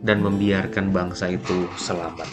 dan 0.00 0.24
membiarkan 0.24 0.92
bangsa 0.92 1.28
itu 1.32 1.68
selamat. 1.76 2.28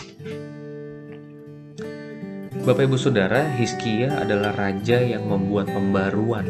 Bapak 2.67 2.83
Ibu 2.83 2.99
Saudara, 2.99 3.47
Hizkia 3.55 4.27
adalah 4.27 4.51
raja 4.51 4.99
yang 4.99 5.23
membuat 5.31 5.71
pembaruan. 5.71 6.47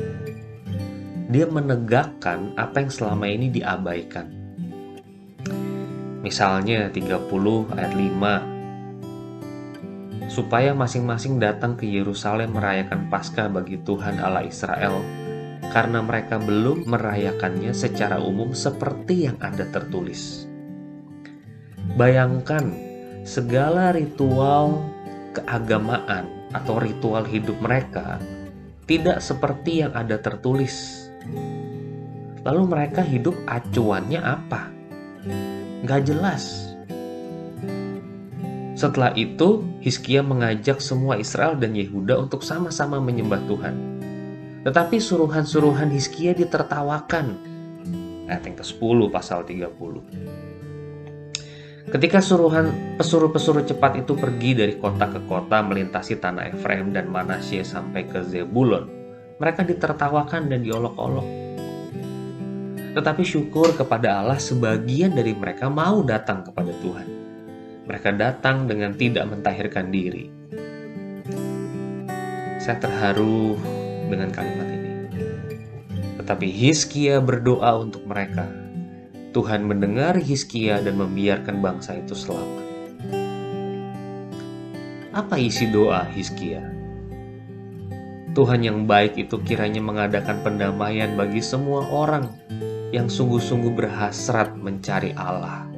Dia 1.29 1.45
menegakkan 1.45 2.57
apa 2.57 2.81
yang 2.81 2.89
selama 2.89 3.29
ini 3.29 3.53
diabaikan. 3.53 4.25
Misalnya 6.25 6.89
30 6.89 7.69
ayat 7.77 7.93
5 7.93 8.57
supaya 10.27 10.75
masing-masing 10.75 11.39
datang 11.39 11.79
ke 11.79 11.87
Yerusalem 11.87 12.57
merayakan 12.57 13.07
Paskah 13.07 13.47
bagi 13.47 13.79
Tuhan 13.79 14.19
Allah 14.19 14.43
Israel 14.43 14.99
karena 15.71 16.03
mereka 16.03 16.39
belum 16.39 16.87
merayakannya 16.87 17.71
secara 17.71 18.19
umum 18.19 18.51
seperti 18.57 19.29
yang 19.29 19.37
ada 19.37 19.67
tertulis. 19.69 20.46
Bayangkan 21.95 22.75
segala 23.23 23.95
ritual 23.95 24.83
keagamaan 25.31 26.27
atau 26.51 26.81
ritual 26.81 27.23
hidup 27.23 27.55
mereka 27.63 28.19
tidak 28.87 29.19
seperti 29.19 29.83
yang 29.83 29.91
ada 29.95 30.15
tertulis. 30.19 31.07
Lalu 32.47 32.63
mereka 32.63 33.03
hidup 33.03 33.35
acuannya 33.47 34.23
apa? 34.23 34.71
Gak 35.83 36.07
jelas. 36.07 36.71
Setelah 38.77 39.11
itu, 39.19 39.65
Hizkia 39.83 40.23
mengajak 40.23 40.79
semua 40.79 41.19
Israel 41.19 41.59
dan 41.59 41.75
Yehuda 41.75 42.15
untuk 42.15 42.45
sama-sama 42.45 43.01
menyembah 43.03 43.41
Tuhan. 43.49 43.75
Tetapi 44.63 45.01
suruhan-suruhan 45.01 45.91
Hizkia 45.91 46.31
ditertawakan. 46.37 47.35
Ayat 48.31 48.43
yang 48.47 48.57
ke-10 48.61 48.99
pasal 49.11 49.43
30. 49.43 50.46
Ketika 51.87 52.19
suruhan 52.19 52.99
pesuruh-pesuruh 52.99 53.63
cepat 53.63 54.03
itu 54.03 54.11
pergi 54.19 54.51
dari 54.51 54.75
kota 54.75 55.07
ke 55.07 55.23
kota 55.23 55.63
melintasi 55.63 56.19
tanah 56.19 56.51
Efraim 56.51 56.91
dan 56.91 57.07
Manasye 57.07 57.63
sampai 57.63 58.03
ke 58.03 58.27
Zebulon, 58.27 58.91
mereka 59.39 59.63
ditertawakan 59.63 60.51
dan 60.51 60.67
diolok-olok. 60.67 61.23
Tetapi 62.91 63.23
syukur 63.23 63.71
kepada 63.71 64.19
Allah 64.19 64.35
sebagian 64.35 65.15
dari 65.15 65.31
mereka 65.31 65.71
mau 65.71 66.03
datang 66.03 66.43
kepada 66.43 66.75
Tuhan. 66.83 67.07
Mereka 67.87 68.19
datang 68.19 68.67
dengan 68.67 68.91
tidak 68.91 69.23
mentahirkan 69.31 69.87
diri. 69.87 70.27
Saya 72.59 72.83
terharu 72.83 73.55
dengan 74.11 74.27
kalimat 74.35 74.67
ini. 74.75 74.91
Tetapi 76.19 76.51
Hizkia 76.51 77.23
berdoa 77.23 77.79
untuk 77.79 78.03
mereka 78.03 78.66
Tuhan 79.37 79.69
mendengar 79.69 80.17
Hizkia 80.17 80.81
dan 80.81 80.97
membiarkan 80.97 81.61
bangsa 81.61 81.93
itu 81.93 82.17
selamat. 82.17 82.65
Apa 85.13 85.37
isi 85.37 85.69
doa 85.69 86.09
Hizkia? 86.09 86.65
Tuhan 88.33 88.65
yang 88.65 88.89
baik 88.89 89.13
itu 89.13 89.37
kiranya 89.45 89.77
mengadakan 89.77 90.41
pendamaian 90.41 91.13
bagi 91.13 91.45
semua 91.45 91.85
orang 91.85 92.33
yang 92.89 93.05
sungguh-sungguh 93.05 93.77
berhasrat 93.77 94.57
mencari 94.57 95.13
Allah. 95.13 95.69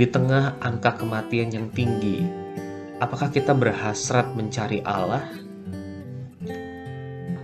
Di 0.00 0.08
tengah 0.08 0.56
angka 0.64 0.96
kematian 0.96 1.52
yang 1.52 1.68
tinggi, 1.76 2.24
apakah 3.04 3.28
kita 3.28 3.52
berhasrat 3.52 4.32
mencari 4.32 4.80
Allah? 4.80 5.28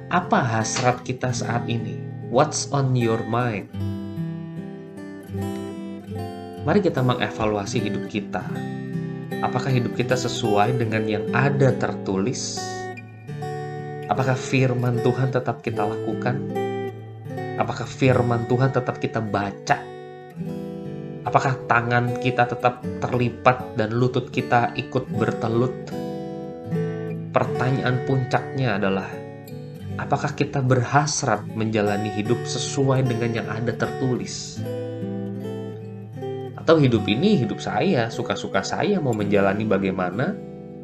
Apa 0.08 0.40
hasrat 0.40 1.04
kita 1.04 1.36
saat 1.36 1.68
ini? 1.68 2.09
What's 2.30 2.70
on 2.70 2.94
your 2.94 3.26
mind? 3.26 3.74
Mari 6.62 6.78
kita 6.78 7.02
mengevaluasi 7.02 7.82
hidup 7.82 8.06
kita. 8.06 8.46
Apakah 9.42 9.74
hidup 9.74 9.98
kita 9.98 10.14
sesuai 10.14 10.78
dengan 10.78 11.10
yang 11.10 11.26
ada 11.34 11.74
tertulis? 11.74 12.54
Apakah 14.06 14.38
firman 14.38 15.02
Tuhan 15.02 15.34
tetap 15.34 15.58
kita 15.58 15.82
lakukan? 15.82 16.38
Apakah 17.58 17.90
firman 17.90 18.46
Tuhan 18.46 18.78
tetap 18.78 19.02
kita 19.02 19.18
baca? 19.18 19.82
Apakah 21.26 21.58
tangan 21.66 22.14
kita 22.22 22.46
tetap 22.46 22.78
terlipat 23.02 23.74
dan 23.74 23.90
lutut 23.98 24.30
kita 24.30 24.70
ikut 24.78 25.02
bertelut? 25.18 25.74
Pertanyaan 27.34 28.06
puncaknya 28.06 28.78
adalah 28.78 29.29
Apakah 30.00 30.32
kita 30.32 30.64
berhasrat 30.64 31.44
menjalani 31.52 32.08
hidup 32.16 32.40
sesuai 32.48 33.04
dengan 33.04 33.36
yang 33.36 33.48
ada 33.52 33.76
tertulis? 33.76 34.56
Atau 36.56 36.80
hidup 36.80 37.04
ini 37.04 37.44
hidup 37.44 37.60
saya, 37.60 38.08
suka-suka 38.08 38.64
saya 38.64 38.96
mau 38.96 39.12
menjalani 39.12 39.68
bagaimana, 39.68 40.32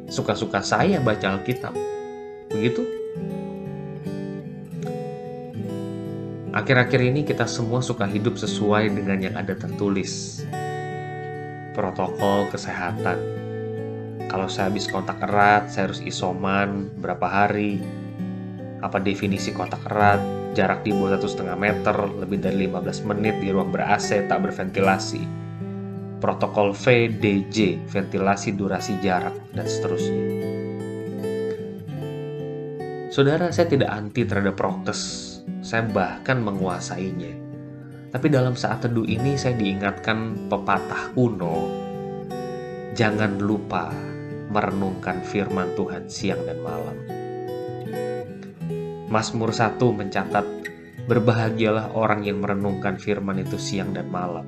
suka-suka 0.05 0.61
saya 0.61 1.01
baca 1.01 1.33
Alkitab. 1.33 1.73
Begitu? 2.53 2.85
Akhir-akhir 6.53 7.01
ini 7.01 7.25
kita 7.25 7.49
semua 7.49 7.81
suka 7.81 8.05
hidup 8.05 8.37
sesuai 8.37 8.93
dengan 8.93 9.17
yang 9.17 9.33
ada 9.33 9.57
tertulis. 9.57 10.45
Protokol 11.73 12.53
kesehatan. 12.53 13.17
Kalau 14.29 14.45
saya 14.45 14.69
habis 14.69 14.85
kontak 14.85 15.17
erat, 15.25 15.73
saya 15.73 15.89
harus 15.89 16.05
isoman 16.05 16.93
berapa 17.01 17.25
hari, 17.25 17.81
apa 18.87 19.03
definisi 19.03 19.51
kontak 19.51 19.83
erat, 19.91 20.23
jarak 20.55 20.87
di 20.87 20.95
bawah 20.95 21.19
setengah 21.19 21.59
meter, 21.59 21.93
lebih 22.17 22.39
dari 22.39 22.65
15 22.65 23.03
menit 23.03 23.35
di 23.43 23.51
ruang 23.51 23.69
ber-AC 23.69 24.25
tak 24.31 24.39
berventilasi, 24.47 25.21
protokol 26.23 26.71
VDJ, 26.71 27.83
ventilasi 27.85 28.55
durasi 28.55 28.97
jarak, 29.03 29.35
dan 29.51 29.67
seterusnya. 29.67 30.23
Saudara, 33.11 33.51
saya 33.51 33.67
tidak 33.67 33.91
anti 33.91 34.23
terhadap 34.23 34.55
prokes, 34.55 35.01
saya 35.59 35.83
bahkan 35.85 36.39
menguasainya. 36.39 37.45
Tapi 38.07 38.27
dalam 38.31 38.55
saat 38.55 38.87
teduh 38.87 39.03
ini 39.03 39.35
saya 39.35 39.53
diingatkan 39.59 40.47
pepatah 40.47 41.11
kuno, 41.11 41.67
jangan 42.95 43.37
lupa 43.37 43.91
merenungkan 44.47 45.19
firman 45.27 45.75
Tuhan 45.75 46.07
siang 46.07 46.39
dan 46.47 46.57
malam. 46.63 47.26
Mazmur 49.17 49.49
1 49.49 49.81
mencatat, 49.81 50.45
Berbahagialah 51.09 51.97
orang 51.97 52.21
yang 52.21 52.37
merenungkan 52.37 53.01
firman 53.01 53.41
itu 53.41 53.57
siang 53.57 53.89
dan 53.89 54.05
malam. 54.13 54.45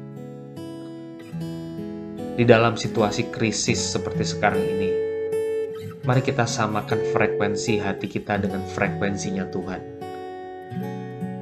Di 2.37 2.45
dalam 2.45 2.77
situasi 2.77 3.33
krisis 3.33 3.81
seperti 3.81 4.21
sekarang 4.21 4.61
ini, 4.61 4.89
mari 6.05 6.21
kita 6.21 6.45
samakan 6.45 7.01
frekuensi 7.01 7.81
hati 7.81 8.13
kita 8.13 8.37
dengan 8.37 8.61
frekuensinya 8.61 9.49
Tuhan. 9.49 9.81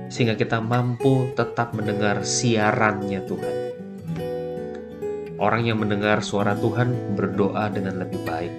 Sehingga 0.07 0.39
kita 0.39 0.63
mampu 0.63 1.27
tetap 1.35 1.75
mendengar 1.75 2.24
siarannya 2.24 3.27
Tuhan. 3.27 3.56
Orang 5.35 5.68
yang 5.68 5.83
mendengar 5.83 6.24
suara 6.24 6.56
Tuhan 6.56 7.19
berdoa 7.19 7.68
dengan 7.75 8.00
lebih 8.07 8.24
baik 8.24 8.57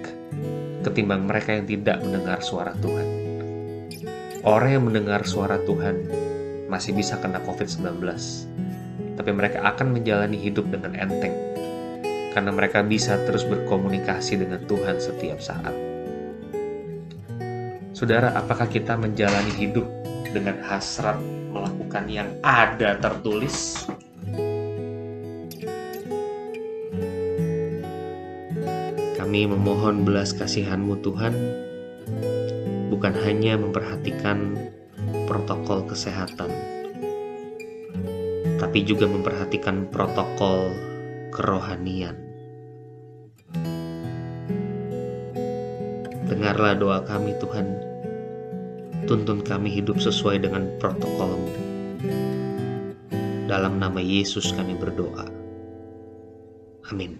ketimbang 0.85 1.25
mereka 1.25 1.57
yang 1.57 1.65
tidak 1.65 2.05
mendengar 2.05 2.37
suara 2.45 2.77
Tuhan. 2.77 3.18
Orang 4.47 4.71
yang 4.71 4.83
mendengar 4.87 5.27
suara 5.27 5.59
Tuhan 5.67 6.07
masih 6.71 6.95
bisa 6.95 7.19
kena 7.19 7.43
COVID-19, 7.43 7.99
tapi 9.19 9.31
mereka 9.35 9.59
akan 9.67 9.91
menjalani 9.91 10.39
hidup 10.39 10.71
dengan 10.71 10.95
enteng 10.95 11.35
karena 12.31 12.55
mereka 12.55 12.79
bisa 12.79 13.19
terus 13.27 13.43
berkomunikasi 13.43 14.39
dengan 14.39 14.63
Tuhan 14.63 14.95
setiap 14.95 15.43
saat. 15.43 15.75
Saudara, 17.91 18.31
apakah 18.31 18.71
kita 18.71 18.95
menjalani 18.95 19.51
hidup 19.59 19.83
dengan 20.31 20.55
hasrat 20.63 21.19
melakukan 21.51 22.07
yang 22.07 22.31
ada 22.39 22.95
tertulis? 22.95 23.83
Kami 29.19 29.51
memohon 29.51 30.07
belas 30.07 30.31
kasihan-Mu 30.31 30.95
Tuhan, 31.03 31.33
bukan 32.89 33.13
hanya 33.23 33.55
memperhatikan 33.55 34.57
protokol 35.29 35.85
kesehatan, 35.85 36.49
tapi 38.57 38.81
juga 38.81 39.05
memperhatikan 39.05 39.87
protokol 39.93 40.73
kerohanian. 41.31 42.17
Dengarlah 46.29 46.73
doa 46.77 46.99
kami 47.05 47.37
Tuhan, 47.37 47.67
tuntun 49.05 49.45
kami 49.45 49.69
hidup 49.69 50.01
sesuai 50.01 50.45
dengan 50.45 50.65
protokolmu. 50.81 51.69
Dalam 53.49 53.81
nama 53.81 53.97
Yesus 53.97 54.53
kami 54.53 54.77
berdoa. 54.77 55.25
Amin. 56.89 57.17